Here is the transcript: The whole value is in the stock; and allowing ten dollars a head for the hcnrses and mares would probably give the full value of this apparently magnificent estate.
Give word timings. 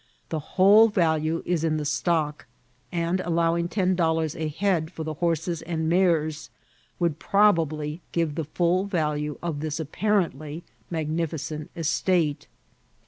The 0.29 0.39
whole 0.57 0.87
value 0.87 1.43
is 1.45 1.63
in 1.63 1.77
the 1.77 1.85
stock; 1.85 2.47
and 2.91 3.19
allowing 3.19 3.67
ten 3.67 3.93
dollars 3.93 4.35
a 4.35 4.47
head 4.47 4.91
for 4.91 5.03
the 5.03 5.13
hcnrses 5.13 5.61
and 5.63 5.87
mares 5.87 6.49
would 6.97 7.19
probably 7.19 8.01
give 8.11 8.33
the 8.33 8.45
full 8.45 8.85
value 8.85 9.37
of 9.43 9.59
this 9.59 9.79
apparently 9.79 10.63
magnificent 10.89 11.69
estate. 11.75 12.47